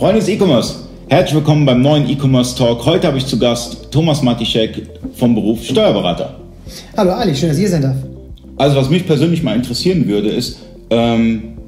Freunde 0.00 0.20
des 0.20 0.30
E-Commerce, 0.30 0.76
herzlich 1.10 1.34
willkommen 1.34 1.66
beim 1.66 1.82
neuen 1.82 2.08
E-Commerce 2.08 2.56
Talk. 2.56 2.86
Heute 2.86 3.06
habe 3.06 3.18
ich 3.18 3.26
zu 3.26 3.38
Gast 3.38 3.90
Thomas 3.90 4.22
Matischek 4.22 4.86
vom 5.16 5.34
Beruf 5.34 5.62
Steuerberater. 5.62 6.40
Hallo 6.96 7.10
Ali, 7.10 7.36
schön, 7.36 7.50
dass 7.50 7.58
ihr 7.58 7.68
sein 7.68 7.82
darf. 7.82 7.96
Also 8.56 8.76
was 8.76 8.88
mich 8.88 9.06
persönlich 9.06 9.42
mal 9.42 9.54
interessieren 9.54 10.08
würde, 10.08 10.30
ist, 10.30 10.60
ähm, 10.88 11.58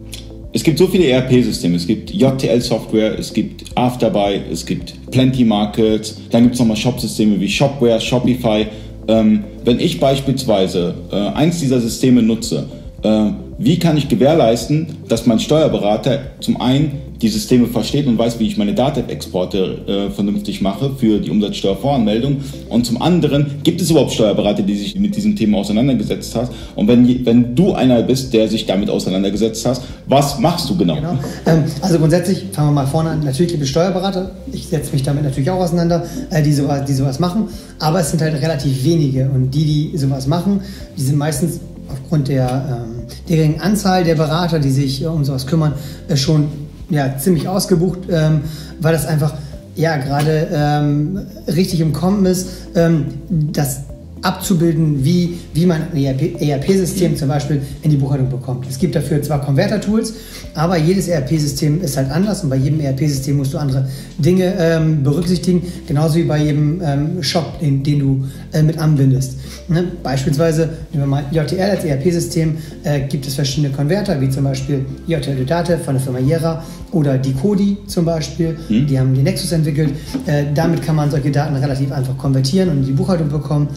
es 0.50 0.62
gibt 0.62 0.78
so 0.78 0.86
viele 0.86 1.08
ERP-Systeme. 1.08 1.76
Es 1.76 1.86
gibt 1.86 2.10
JTL-Software, 2.10 3.18
es 3.18 3.34
gibt 3.34 3.66
Afterbuy, 3.74 4.40
es 4.50 4.64
gibt 4.64 4.94
Plenty 5.10 5.44
Markets, 5.44 6.16
dann 6.30 6.44
gibt 6.44 6.54
es 6.54 6.60
nochmal 6.60 6.78
Shop-Systeme 6.78 7.38
wie 7.38 7.50
Shopware, 7.50 8.00
Shopify. 8.00 8.66
Ähm, 9.08 9.44
wenn 9.66 9.78
ich 9.78 10.00
beispielsweise 10.00 10.94
äh, 11.12 11.16
eins 11.16 11.60
dieser 11.60 11.80
Systeme 11.82 12.22
nutze, 12.22 12.64
äh, 13.02 13.26
wie 13.64 13.78
kann 13.78 13.96
ich 13.96 14.08
gewährleisten, 14.08 14.86
dass 15.08 15.26
mein 15.26 15.38
Steuerberater 15.38 16.20
zum 16.40 16.60
einen 16.60 17.12
die 17.22 17.28
Systeme 17.28 17.68
versteht 17.68 18.08
und 18.08 18.18
weiß, 18.18 18.40
wie 18.40 18.48
ich 18.48 18.56
meine 18.56 18.74
Datenexporte 18.74 20.08
äh, 20.08 20.10
vernünftig 20.10 20.60
mache 20.60 20.90
für 20.96 21.20
die 21.20 21.30
Umsatzsteuervoranmeldung. 21.30 22.38
Und 22.68 22.84
zum 22.84 23.00
anderen, 23.00 23.62
gibt 23.62 23.80
es 23.80 23.90
überhaupt 23.90 24.10
Steuerberater, 24.10 24.62
die 24.62 24.74
sich 24.74 24.98
mit 24.98 25.14
diesem 25.14 25.36
Thema 25.36 25.58
auseinandergesetzt 25.58 26.34
haben? 26.34 26.48
Und 26.74 26.88
wenn, 26.88 27.24
wenn 27.24 27.54
du 27.54 27.74
einer 27.74 28.02
bist, 28.02 28.34
der 28.34 28.48
sich 28.48 28.66
damit 28.66 28.90
auseinandergesetzt 28.90 29.64
hast, 29.64 29.82
was 30.06 30.40
machst 30.40 30.68
du 30.68 30.76
genau? 30.76 30.96
genau. 30.96 31.16
Ähm, 31.46 31.64
also 31.80 31.98
grundsätzlich, 31.98 32.46
fangen 32.50 32.70
wir 32.70 32.72
mal 32.72 32.86
vorne 32.86 33.10
an, 33.10 33.20
natürlich 33.24 33.52
gibt 33.52 33.62
es 33.62 33.68
Steuerberater. 33.68 34.32
Ich 34.52 34.66
setze 34.66 34.92
mich 34.92 35.04
damit 35.04 35.22
natürlich 35.22 35.50
auch 35.50 35.60
auseinander, 35.60 36.04
äh, 36.30 36.42
die, 36.42 36.52
sowas, 36.52 36.84
die 36.86 36.94
sowas 36.94 37.20
machen. 37.20 37.48
Aber 37.78 38.00
es 38.00 38.10
sind 38.10 38.20
halt 38.20 38.34
relativ 38.42 38.84
wenige. 38.84 39.30
Und 39.32 39.52
die, 39.52 39.92
die 39.92 39.98
sowas 39.98 40.26
machen, 40.26 40.60
die 40.96 41.02
sind 41.02 41.16
meistens 41.16 41.60
aufgrund 41.88 42.26
der, 42.26 42.84
ähm, 42.84 42.91
der 43.28 43.36
geringen 43.36 43.60
Anzahl 43.60 44.04
der 44.04 44.14
Berater, 44.14 44.58
die 44.58 44.70
sich 44.70 45.02
äh, 45.02 45.06
um 45.06 45.24
sowas 45.24 45.46
kümmern, 45.46 45.74
äh, 46.08 46.16
schon 46.16 46.48
ja, 46.90 47.16
ziemlich 47.18 47.48
ausgebucht, 47.48 48.00
ähm, 48.10 48.42
weil 48.80 48.92
das 48.92 49.06
einfach 49.06 49.34
ja 49.74 49.96
gerade 49.96 50.48
ähm, 50.52 51.20
richtig 51.46 51.80
im 51.80 51.92
Kommen 51.92 52.26
ist, 52.26 52.48
ähm, 52.74 53.06
das 53.28 53.80
abzubilden, 54.22 55.04
wie, 55.04 55.38
wie 55.52 55.66
man 55.66 55.82
ein 55.92 55.96
ERP-System 55.96 57.16
zum 57.16 57.28
Beispiel 57.28 57.60
in 57.82 57.90
die 57.90 57.96
Buchhaltung 57.96 58.30
bekommt. 58.30 58.66
Es 58.68 58.78
gibt 58.78 58.94
dafür 58.94 59.20
zwar 59.20 59.40
Converter-Tools, 59.40 60.14
aber 60.54 60.76
jedes 60.76 61.08
ERP-System 61.08 61.82
ist 61.82 61.96
halt 61.96 62.10
anders 62.10 62.44
und 62.44 62.50
bei 62.50 62.56
jedem 62.56 62.80
ERP-System 62.80 63.36
musst 63.36 63.52
du 63.52 63.58
andere 63.58 63.88
Dinge 64.18 64.54
ähm, 64.58 65.02
berücksichtigen, 65.02 65.62
genauso 65.86 66.16
wie 66.16 66.22
bei 66.22 66.38
jedem 66.38 66.80
ähm, 66.84 67.22
Shop, 67.22 67.58
den, 67.60 67.82
den 67.82 67.98
du 67.98 68.24
äh, 68.52 68.62
mit 68.62 68.78
anbindest. 68.78 69.38
Ne? 69.68 69.84
Beispielsweise, 70.02 70.68
nehmen 70.92 71.04
wir 71.04 71.06
mal 71.06 71.24
JTL 71.32 71.70
als 71.70 71.84
ERP-System, 71.84 72.56
äh, 72.84 73.00
gibt 73.08 73.26
es 73.26 73.34
verschiedene 73.34 73.74
Konverter, 73.74 74.20
wie 74.20 74.30
zum 74.30 74.44
Beispiel 74.44 74.84
JTL 75.06 75.44
Date 75.44 75.80
von 75.84 75.94
der 75.94 76.02
Firma 76.02 76.20
Jera 76.20 76.62
oder 76.92 77.18
die 77.18 77.32
Kodi 77.32 77.78
zum 77.86 78.04
Beispiel, 78.04 78.56
mhm. 78.68 78.86
die 78.86 78.98
haben 78.98 79.14
die 79.14 79.22
Nexus 79.22 79.50
entwickelt. 79.52 79.90
Äh, 80.26 80.44
damit 80.54 80.82
kann 80.82 80.94
man 80.94 81.10
solche 81.10 81.30
Daten 81.30 81.56
relativ 81.56 81.90
einfach 81.90 82.16
konvertieren 82.18 82.68
und 82.68 82.78
in 82.78 82.86
die 82.86 82.92
Buchhaltung 82.92 83.28
bekommen. 83.28 83.68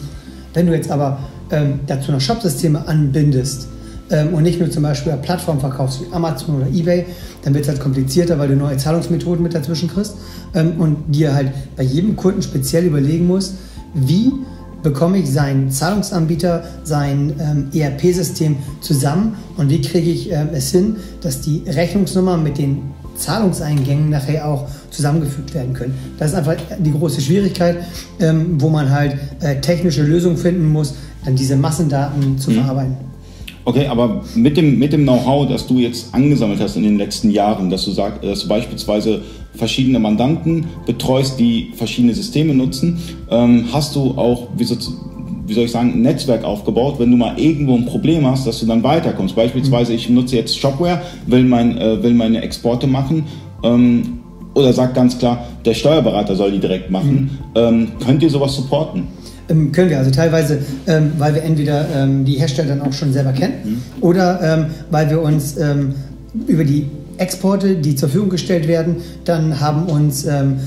Wenn 0.56 0.66
du 0.66 0.72
jetzt 0.72 0.90
aber 0.90 1.18
ähm, 1.50 1.80
dazu 1.86 2.12
noch 2.12 2.20
Shopsysteme 2.20 2.88
anbindest, 2.88 3.68
ähm, 4.10 4.32
und 4.32 4.42
nicht 4.42 4.58
nur 4.58 4.70
zum 4.70 4.84
Beispiel 4.84 5.12
eine 5.12 5.20
Plattform 5.20 5.60
verkaufst 5.60 6.00
wie 6.00 6.14
Amazon 6.14 6.56
oder 6.56 6.66
Ebay, 6.72 7.04
dann 7.42 7.52
wird 7.52 7.64
es 7.64 7.68
halt 7.68 7.80
komplizierter, 7.80 8.38
weil 8.38 8.48
du 8.48 8.56
neue 8.56 8.78
Zahlungsmethoden 8.78 9.42
mit 9.42 9.54
dazwischen 9.54 9.90
kriegst. 9.90 10.14
Ähm, 10.54 10.74
und 10.78 10.96
dir 11.14 11.34
halt 11.34 11.52
bei 11.76 11.82
jedem 11.82 12.16
Kunden 12.16 12.40
speziell 12.40 12.84
überlegen 12.84 13.26
musst, 13.26 13.56
wie 13.92 14.32
bekomme 14.82 15.18
ich 15.18 15.30
seinen 15.30 15.70
Zahlungsanbieter, 15.70 16.64
sein 16.84 17.34
ähm, 17.38 17.68
ERP-System 17.74 18.56
zusammen 18.80 19.36
und 19.58 19.68
wie 19.68 19.82
kriege 19.82 20.08
ich 20.08 20.30
ähm, 20.30 20.48
es 20.54 20.70
hin, 20.70 20.96
dass 21.20 21.42
die 21.42 21.64
Rechnungsnummer 21.66 22.38
mit 22.38 22.56
den 22.56 22.94
Zahlungseingängen 23.16 24.10
nachher 24.10 24.48
auch 24.48 24.68
zusammengefügt 24.90 25.54
werden 25.54 25.72
können. 25.74 25.94
Das 26.18 26.32
ist 26.32 26.36
einfach 26.36 26.56
die 26.78 26.92
große 26.92 27.20
Schwierigkeit, 27.20 27.78
ähm, 28.20 28.60
wo 28.60 28.68
man 28.68 28.90
halt 28.90 29.16
äh, 29.40 29.60
technische 29.60 30.02
Lösungen 30.02 30.36
finden 30.36 30.70
muss, 30.70 30.94
dann 31.24 31.36
diese 31.36 31.56
Massendaten 31.56 32.38
zu 32.38 32.50
mhm. 32.50 32.54
verarbeiten. 32.56 32.96
Okay, 33.64 33.88
aber 33.88 34.22
mit 34.36 34.56
dem, 34.56 34.78
mit 34.78 34.92
dem 34.92 35.02
Know-how, 35.02 35.48
das 35.48 35.66
du 35.66 35.80
jetzt 35.80 36.14
angesammelt 36.14 36.60
hast 36.60 36.76
in 36.76 36.84
den 36.84 36.98
letzten 36.98 37.30
Jahren, 37.30 37.68
dass 37.68 37.84
du 37.84 37.90
sagst, 37.90 38.22
dass 38.22 38.42
du 38.42 38.48
beispielsweise 38.48 39.22
verschiedene 39.56 39.98
Mandanten 39.98 40.66
betreust, 40.86 41.40
die 41.40 41.72
verschiedene 41.74 42.14
Systeme 42.14 42.54
nutzen, 42.54 42.98
ähm, 43.28 43.64
hast 43.72 43.96
du 43.96 44.12
auch, 44.12 44.48
wie, 44.56 44.62
so, 44.62 44.76
wie 45.46 45.54
soll 45.54 45.64
ich 45.64 45.70
sagen, 45.70 45.92
ein 45.92 46.02
Netzwerk 46.02 46.44
aufgebaut, 46.44 46.96
wenn 46.98 47.10
du 47.10 47.16
mal 47.16 47.38
irgendwo 47.38 47.74
ein 47.74 47.86
Problem 47.86 48.26
hast, 48.26 48.46
dass 48.46 48.60
du 48.60 48.66
dann 48.66 48.82
weiterkommst. 48.82 49.36
Beispielsweise, 49.36 49.92
ich 49.92 50.08
nutze 50.08 50.36
jetzt 50.36 50.58
Shopware, 50.58 51.02
will, 51.26 51.44
mein, 51.44 51.78
äh, 51.78 52.02
will 52.02 52.14
meine 52.14 52.42
Exporte 52.42 52.86
machen 52.86 53.24
ähm, 53.62 54.20
oder 54.54 54.72
sag 54.72 54.94
ganz 54.94 55.18
klar, 55.18 55.46
der 55.64 55.74
Steuerberater 55.74 56.34
soll 56.34 56.52
die 56.52 56.58
direkt 56.58 56.90
machen. 56.90 57.38
Mhm. 57.54 57.60
Ähm, 57.60 57.88
könnt 58.04 58.22
ihr 58.22 58.30
sowas 58.30 58.56
supporten? 58.56 59.04
Ähm, 59.48 59.70
können 59.70 59.90
wir 59.90 59.98
also 59.98 60.10
teilweise, 60.10 60.60
ähm, 60.86 61.12
weil 61.18 61.34
wir 61.34 61.42
entweder 61.42 61.86
ähm, 61.94 62.24
die 62.24 62.34
Hersteller 62.34 62.74
dann 62.74 62.82
auch 62.82 62.92
schon 62.92 63.12
selber 63.12 63.32
kennen 63.32 63.54
mhm. 63.64 64.02
oder 64.02 64.40
ähm, 64.42 64.66
weil 64.90 65.08
wir 65.10 65.22
uns 65.22 65.56
ähm, 65.56 65.94
über 66.46 66.64
die 66.64 66.86
Exporte, 67.18 67.76
die 67.76 67.94
zur 67.94 68.08
Verfügung 68.08 68.30
gestellt 68.30 68.68
werden, 68.68 68.96
dann 69.24 69.60
haben 69.60 69.86
uns 69.86 70.24
ähm, 70.24 70.58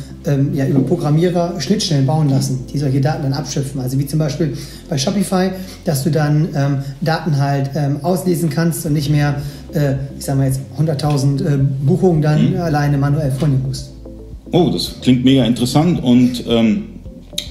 ja, 0.54 0.68
über 0.68 0.82
Programmierer 0.82 1.60
Schnittstellen 1.60 2.06
bauen 2.06 2.30
lassen, 2.30 2.66
die 2.72 2.78
solche 2.78 3.02
Daten 3.02 3.24
dann 3.24 3.34
abschöpfen. 3.34 3.80
Also 3.80 3.98
wie 3.98 4.06
zum 4.06 4.20
Beispiel 4.20 4.56
bei 4.90 4.98
Shopify, 4.98 5.52
dass 5.86 6.04
du 6.04 6.12
dann 6.12 6.50
Daten 7.02 7.38
halt 7.38 7.72
auslesen 8.04 8.50
kannst 8.50 8.86
und 8.86 8.94
nicht 8.94 9.10
mehr, 9.10 9.42
äh, 9.74 9.94
ich 10.18 10.26
sag 10.26 10.38
mal 10.38 10.48
jetzt 10.48 10.60
100.000 10.78 11.42
äh, 11.42 11.58
Buchungen 11.86 12.22
dann 12.22 12.52
mhm. 12.52 12.62
alleine 12.62 12.98
manuell 12.98 13.32
vornehmen 13.32 13.64
musst. 13.66 13.92
Oh, 14.52 14.70
das 14.72 14.96
klingt 15.02 15.24
mega 15.24 15.46
interessant 15.46 16.04
und 16.04 16.44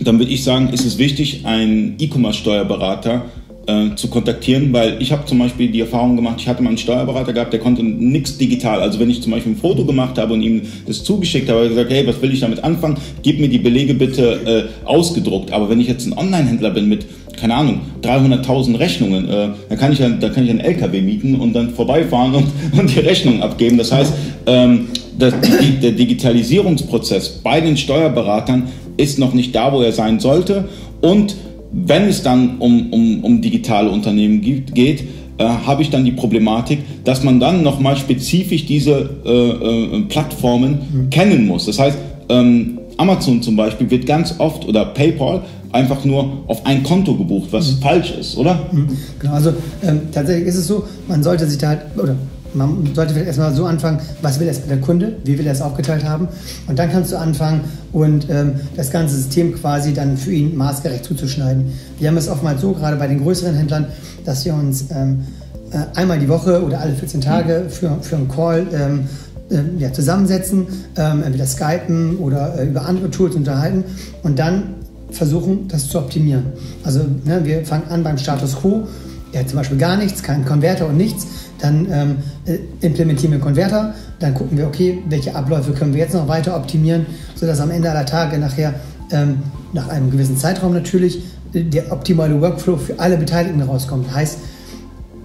dann 0.00 0.18
würde 0.18 0.30
ich 0.30 0.44
sagen, 0.44 0.68
ist 0.70 0.84
es 0.84 0.98
wichtig, 0.98 1.44
einen 1.44 1.94
E-Commerce-Steuerberater 1.98 3.24
äh, 3.68 3.94
zu 3.94 4.08
kontaktieren, 4.08 4.72
weil 4.72 5.00
ich 5.00 5.12
habe 5.12 5.26
zum 5.26 5.38
Beispiel 5.38 5.68
die 5.68 5.80
Erfahrung 5.80 6.16
gemacht, 6.16 6.36
ich 6.38 6.48
hatte 6.48 6.62
mal 6.62 6.70
einen 6.70 6.78
Steuerberater 6.78 7.32
gehabt, 7.32 7.52
der 7.52 7.60
konnte 7.60 7.82
nichts 7.84 8.38
digital. 8.38 8.80
Also 8.80 8.98
wenn 8.98 9.10
ich 9.10 9.22
zum 9.22 9.30
Beispiel 9.30 9.52
ein 9.52 9.56
Foto 9.56 9.84
gemacht 9.84 10.18
habe 10.18 10.32
und 10.32 10.42
ihm 10.42 10.62
das 10.86 11.04
zugeschickt 11.04 11.48
habe, 11.48 11.60
hat 11.60 11.66
er 11.66 11.70
gesagt, 11.70 11.90
hey, 11.90 12.06
was 12.06 12.20
will 12.22 12.32
ich 12.32 12.40
damit 12.40 12.64
anfangen? 12.64 12.96
Gib 13.22 13.38
mir 13.38 13.48
die 13.48 13.58
Belege 13.58 13.94
bitte 13.94 14.70
äh, 14.82 14.86
ausgedruckt. 14.86 15.52
Aber 15.52 15.68
wenn 15.68 15.80
ich 15.80 15.86
jetzt 15.86 16.06
ein 16.06 16.16
Online-Händler 16.16 16.70
bin 16.70 16.88
mit 16.88 17.06
keine 17.38 17.54
Ahnung, 17.54 17.82
300.000 18.02 18.78
Rechnungen, 18.80 19.28
äh, 19.28 19.48
da, 19.68 19.76
kann 19.76 19.92
ich, 19.92 19.98
da 19.98 20.28
kann 20.28 20.44
ich 20.44 20.50
einen 20.50 20.58
LKW 20.58 21.00
mieten 21.00 21.36
und 21.36 21.52
dann 21.52 21.70
vorbeifahren 21.70 22.34
und, 22.34 22.46
und 22.78 22.94
die 22.94 22.98
Rechnung 22.98 23.42
abgeben. 23.42 23.78
Das 23.78 23.92
heißt, 23.92 24.12
ähm, 24.46 24.88
das, 25.18 25.34
die, 25.40 25.78
der 25.80 25.92
Digitalisierungsprozess 25.92 27.28
bei 27.42 27.60
den 27.60 27.76
Steuerberatern 27.76 28.68
ist 28.96 29.18
noch 29.18 29.34
nicht 29.34 29.54
da, 29.54 29.72
wo 29.72 29.82
er 29.82 29.92
sein 29.92 30.20
sollte. 30.20 30.68
Und 31.00 31.36
wenn 31.70 32.04
es 32.04 32.22
dann 32.22 32.58
um, 32.58 32.92
um, 32.92 33.24
um 33.24 33.40
digitale 33.40 33.90
Unternehmen 33.90 34.40
geht, 34.40 35.04
äh, 35.38 35.44
habe 35.44 35.82
ich 35.82 35.90
dann 35.90 36.04
die 36.04 36.12
Problematik, 36.12 36.80
dass 37.04 37.22
man 37.22 37.40
dann 37.40 37.62
nochmal 37.62 37.96
spezifisch 37.96 38.66
diese 38.66 39.10
äh, 39.24 39.30
äh, 39.30 40.00
Plattformen 40.08 40.78
mhm. 40.92 41.10
kennen 41.10 41.46
muss. 41.46 41.66
Das 41.66 41.78
heißt, 41.78 41.98
ähm, 42.28 42.78
Amazon 42.96 43.40
zum 43.42 43.54
Beispiel 43.54 43.90
wird 43.90 44.06
ganz 44.06 44.34
oft 44.38 44.66
oder 44.66 44.86
PayPal 44.86 45.42
einfach 45.70 46.04
nur 46.04 46.44
auf 46.46 46.64
ein 46.66 46.82
Konto 46.82 47.14
gebucht, 47.14 47.48
was 47.52 47.76
mhm. 47.76 47.82
falsch 47.82 48.12
ist, 48.18 48.36
oder? 48.36 48.66
Mhm. 48.72 48.88
Genau, 49.18 49.34
also 49.34 49.52
ähm, 49.82 50.00
tatsächlich 50.12 50.48
ist 50.48 50.56
es 50.56 50.66
so, 50.66 50.84
man 51.06 51.22
sollte 51.22 51.46
sich 51.46 51.58
da 51.58 51.68
halt, 51.68 51.80
oder 51.96 52.16
man 52.58 52.94
sollte 52.94 53.12
vielleicht 53.12 53.28
erstmal 53.28 53.54
so 53.54 53.64
anfangen, 53.64 54.00
was 54.20 54.38
will 54.40 54.50
der 54.68 54.80
Kunde, 54.80 55.16
wie 55.24 55.38
will 55.38 55.46
er 55.46 55.52
es 55.52 55.62
aufgeteilt 55.62 56.04
haben. 56.04 56.28
Und 56.66 56.78
dann 56.78 56.90
kannst 56.90 57.12
du 57.12 57.16
anfangen 57.18 57.62
und 57.92 58.28
ähm, 58.28 58.54
das 58.76 58.90
ganze 58.90 59.16
System 59.16 59.54
quasi 59.54 59.94
dann 59.94 60.16
für 60.16 60.32
ihn 60.32 60.56
maßgerecht 60.56 61.04
zuzuschneiden. 61.04 61.72
Wir 61.98 62.08
haben 62.08 62.16
es 62.16 62.28
oftmals 62.28 62.60
so, 62.60 62.72
gerade 62.72 62.96
bei 62.96 63.06
den 63.06 63.22
größeren 63.22 63.54
Händlern, 63.54 63.86
dass 64.24 64.44
wir 64.44 64.54
uns 64.54 64.86
ähm, 64.90 65.24
äh, 65.70 65.98
einmal 65.98 66.18
die 66.18 66.28
Woche 66.28 66.62
oder 66.62 66.80
alle 66.80 66.92
14 66.92 67.20
Tage 67.20 67.66
für, 67.68 67.98
für 68.02 68.16
einen 68.16 68.28
Call 68.28 68.66
ähm, 68.72 69.00
äh, 69.50 69.62
ja, 69.78 69.92
zusammensetzen, 69.92 70.66
ähm, 70.96 71.22
entweder 71.22 71.46
skypen 71.46 72.18
oder 72.18 72.58
äh, 72.58 72.66
über 72.66 72.86
andere 72.86 73.10
Tools 73.10 73.34
unterhalten 73.34 73.84
und 74.22 74.38
dann 74.38 74.74
versuchen, 75.10 75.68
das 75.68 75.88
zu 75.88 75.98
optimieren. 75.98 76.44
Also 76.84 77.00
ne, 77.24 77.40
wir 77.44 77.64
fangen 77.64 77.88
an 77.88 78.02
beim 78.02 78.18
Status 78.18 78.56
Quo, 78.56 78.86
er 79.32 79.40
hat 79.40 79.48
zum 79.48 79.58
Beispiel 79.58 79.78
gar 79.78 79.96
nichts, 79.96 80.22
keinen 80.22 80.44
Konverter 80.44 80.86
und 80.86 80.96
nichts 80.96 81.26
dann 81.60 81.86
ähm, 81.90 82.16
äh, 82.46 82.58
implementieren 82.80 83.32
wir 83.32 83.40
Konverter, 83.40 83.94
dann 84.18 84.34
gucken 84.34 84.56
wir, 84.56 84.66
okay, 84.66 85.02
welche 85.08 85.34
Abläufe 85.34 85.72
können 85.72 85.92
wir 85.92 86.00
jetzt 86.00 86.14
noch 86.14 86.28
weiter 86.28 86.56
optimieren, 86.56 87.06
sodass 87.34 87.60
am 87.60 87.70
Ende 87.70 87.90
aller 87.90 88.06
Tage 88.06 88.38
nachher, 88.38 88.74
ähm, 89.10 89.38
nach 89.72 89.88
einem 89.88 90.10
gewissen 90.10 90.36
Zeitraum 90.36 90.72
natürlich, 90.72 91.22
äh, 91.52 91.62
der 91.62 91.92
optimale 91.92 92.40
Workflow 92.40 92.76
für 92.76 92.98
alle 92.98 93.16
Beteiligten 93.16 93.62
rauskommt. 93.62 94.12
Heißt, 94.14 94.38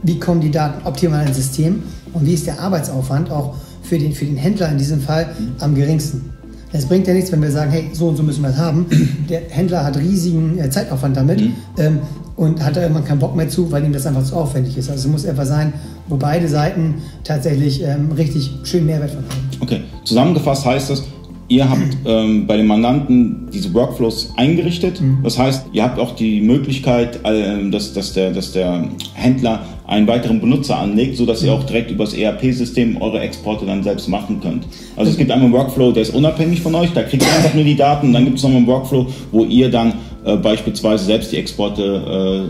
wie 0.04 0.20
kommen 0.20 0.42
die 0.42 0.52
Daten 0.52 0.86
optimal 0.86 1.26
ins 1.26 1.38
System 1.38 1.84
und 2.14 2.26
wie 2.26 2.34
ist 2.34 2.48
der 2.48 2.60
Arbeitsaufwand 2.60 3.32
auch 3.32 3.56
für 3.84 3.98
den, 3.98 4.14
für 4.14 4.26
den 4.26 4.38
Händler 4.38 4.70
in 4.70 4.78
diesem 4.78 5.02
Fall 5.02 5.36
am 5.60 5.76
geringsten. 5.76 6.34
Es 6.74 6.88
bringt 6.88 7.08
ja 7.08 7.14
nichts, 7.14 7.32
wenn 7.32 7.42
wir 7.42 7.52
sagen, 7.52 7.72
hey, 7.72 7.90
so 7.94 8.08
und 8.08 8.18
so 8.18 8.24
müssen 8.24 8.42
wir 8.42 8.50
es 8.50 8.58
haben. 8.58 8.88
Der 9.30 9.42
Händler 9.50 9.86
hat 9.86 9.98
riesigen 9.98 10.58
äh, 10.58 10.70
Zeitaufwand 10.70 11.16
damit 11.16 11.40
mhm. 11.40 11.54
ähm, 11.78 12.00
und 12.36 12.64
hat 12.66 12.76
da 12.76 12.82
irgendwann 12.82 13.06
keinen 13.06 13.20
Bock 13.20 13.36
mehr 13.36 13.48
zu, 13.48 13.72
weil 13.72 13.86
ihm 13.86 13.94
das 13.94 14.08
einfach 14.08 14.24
zu 14.24 14.36
aufwendig 14.36 14.76
ist. 14.76 14.90
Also 14.90 15.08
es 15.08 15.12
muss 15.12 15.24
etwas 15.24 15.50
sein, 15.50 15.72
wo 16.08 16.18
beide 16.18 16.48
Seiten 16.48 16.96
tatsächlich 17.24 17.84
ähm, 17.84 18.12
richtig 18.12 18.52
schön 18.64 18.88
Mehrwert 18.88 19.12
von 19.12 19.20
haben. 19.20 19.50
Okay, 19.60 19.82
zusammengefasst 20.04 20.66
heißt 20.66 20.90
das, 20.90 21.04
Ihr 21.50 21.70
habt 21.70 21.98
ähm, 22.06 22.48
bei 22.48 22.58
den 22.58 22.66
Mandanten 22.66 23.50
diese 23.54 23.74
Workflows 23.74 24.34
eingerichtet. 24.38 25.02
Mhm. 25.02 25.20
Das 25.24 25.38
heißt, 25.38 25.68
ihr 25.74 25.84
habt 25.84 26.00
auch 26.00 26.16
die 26.16 26.42
Möglichkeit, 26.42 27.20
äh, 27.26 27.70
dass, 27.70 27.94
dass, 27.94 28.14
der, 28.14 28.32
dass 28.32 28.54
der 28.54 28.88
Händler 29.14 29.64
einen 29.94 30.08
weiteren 30.08 30.42
Benutzer 30.42 30.78
anlegt, 30.78 31.18
sodass 31.18 31.42
mhm. 31.42 31.48
ihr 31.48 31.54
auch 31.54 31.64
direkt 31.64 31.92
über 31.92 32.06
das 32.06 32.14
ERP-System 32.14 33.02
eure 33.02 33.20
Exporte 33.20 33.66
dann 33.66 33.84
selbst 33.84 34.08
machen 34.08 34.40
könnt. 34.42 34.66
Also 34.96 35.12
es 35.12 35.18
gibt 35.18 35.32
einmal 35.32 35.46
einen 35.46 35.54
Workflow, 35.54 35.92
der 35.92 36.04
ist 36.04 36.14
unabhängig 36.14 36.62
von 36.62 36.74
euch, 36.76 36.92
da 36.94 37.04
kriegt 37.04 37.24
ihr 37.24 37.34
einfach 37.34 37.54
nur 37.54 37.64
die 37.64 37.76
Daten. 37.76 38.08
Und 38.08 38.14
dann 38.14 38.26
gibt 38.26 38.38
es 38.38 38.44
nochmal 38.44 38.58
einen 38.58 38.68
Workflow, 38.68 39.08
wo 39.32 39.46
ihr 39.46 39.70
dann 39.70 39.94
äh, 40.26 40.36
beispielsweise 40.38 41.06
selbst 41.06 41.32
die 41.32 41.38
Exporte 41.38 42.50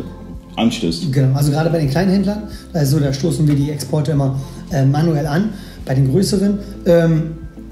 äh, 0.56 0.60
anstößt. 0.60 1.12
Genau, 1.12 1.36
also 1.36 1.52
gerade 1.52 1.70
bei 1.70 1.80
den 1.80 1.90
kleinen 1.90 2.12
Händlern, 2.12 2.44
also 2.74 3.00
da 3.00 3.12
stoßen 3.12 3.48
wir 3.48 3.56
die 3.56 3.72
Exporte 3.72 4.12
immer 4.12 4.40
äh, 4.72 4.86
manuell 4.86 5.28
an. 5.28 5.50
Bei 5.86 5.96
den 5.96 6.10
größeren 6.10 6.60
ähm, 6.86 7.24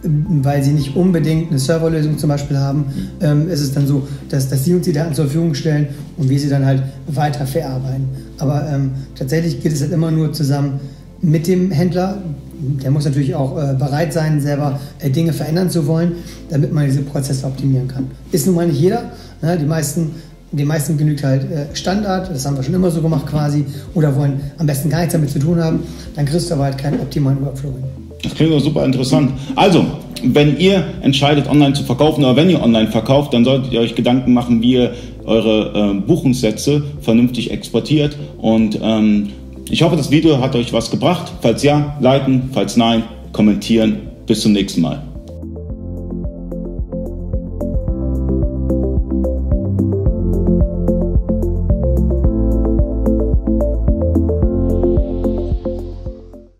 weil 0.04 0.64
sie 0.64 0.72
nicht 0.72 0.96
unbedingt 0.96 1.50
eine 1.50 1.60
Serverlösung 1.60 2.18
zum 2.18 2.30
Beispiel 2.30 2.58
haben, 2.58 2.86
ähm, 3.22 3.50
ist 3.50 3.62
es 3.62 3.74
dann 3.74 3.86
so, 3.88 4.08
dass, 4.30 4.50
dass 4.50 4.66
sie 4.66 4.74
uns 4.74 4.86
die 4.86 4.94
Daten 4.94 5.14
zur 5.14 5.26
Verfügung 5.26 5.54
stellen 5.54 5.90
und 6.18 6.30
wir 6.30 6.40
sie 6.40 6.50
dann 6.50 6.66
halt 6.66 6.84
weiter 7.08 7.46
verarbeiten. 7.46 8.06
Aber 8.38 8.68
ähm, 8.72 8.92
tatsächlich 9.16 9.62
geht 9.62 9.74
es 9.74 9.82
halt 9.82 9.92
immer 9.92 10.12
nur 10.12 10.34
zusammen 10.34 10.80
mit 11.22 11.48
dem 11.48 11.72
Händler. 11.72 12.18
Der 12.84 12.92
muss 12.92 13.06
natürlich 13.06 13.36
auch 13.36 13.58
äh, 13.58 13.74
bereit 13.76 14.14
sein, 14.14 14.42
selber 14.42 14.80
äh, 15.00 15.10
Dinge 15.10 15.34
verändern 15.34 15.70
zu 15.70 15.86
wollen, 15.88 16.14
damit 16.50 16.74
man 16.74 16.86
diese 16.86 17.02
Prozesse 17.02 17.46
optimieren 17.46 17.88
kann. 17.88 18.08
Ist 18.32 18.48
nun 18.48 18.56
mal 18.56 18.68
nicht 18.68 18.80
jeder. 18.80 19.12
Ne? 19.42 19.58
Die 19.58 19.66
meisten 19.66 20.12
den 20.52 20.68
meisten 20.68 20.98
genügt 20.98 21.24
halt 21.24 21.50
äh, 21.50 21.74
Standard, 21.74 22.30
das 22.30 22.46
haben 22.46 22.58
wir 22.58 22.64
schon 22.64 22.74
immer 22.74 22.92
so 22.92 23.02
gemacht 23.02 23.26
quasi, 23.26 23.66
oder 23.94 24.14
wollen 24.18 24.42
am 24.58 24.68
besten 24.68 24.90
gar 24.90 25.00
nichts 25.00 25.14
damit 25.14 25.30
zu 25.30 25.40
tun 25.40 25.64
haben, 25.64 25.80
dann 26.16 26.26
kriegst 26.26 26.50
du 26.50 26.56
aber 26.56 26.66
halt 26.66 26.78
keinen 26.78 27.00
optimalen 27.00 27.42
Workflow 27.42 27.72
hin. 27.72 28.11
Das 28.24 28.36
klingt 28.36 28.52
doch 28.54 28.60
super 28.60 28.86
interessant. 28.86 29.32
Also, 29.56 29.86
wenn 30.24 30.58
ihr 30.60 30.86
entscheidet, 31.02 31.50
online 31.50 31.74
zu 31.74 31.84
verkaufen 31.84 32.24
oder 32.24 32.36
wenn 32.36 32.50
ihr 32.50 32.62
online 32.62 32.90
verkauft, 32.90 33.34
dann 33.34 33.44
solltet 33.44 33.72
ihr 33.72 33.80
euch 33.80 33.96
Gedanken 33.96 34.34
machen, 34.34 34.62
wie 34.62 34.74
ihr 34.74 34.94
eure 35.26 35.94
äh, 35.96 36.00
Buchungssätze 36.00 36.84
vernünftig 37.02 37.52
exportiert. 37.52 38.18
Und 38.38 38.80
ähm, 38.82 39.30
ich 39.70 39.82
hoffe, 39.82 39.96
das 39.96 40.12
Video 40.12 40.40
hat 40.40 40.56
euch 40.56 40.74
was 40.74 40.92
gebracht. 40.92 41.32
Falls 41.42 41.64
ja, 41.64 41.98
liken, 42.00 42.50
falls 42.52 42.78
nein, 42.78 43.04
kommentieren. 43.32 43.98
Bis 44.28 44.42
zum 44.42 44.54
nächsten 44.54 44.82
Mal. 44.82 45.11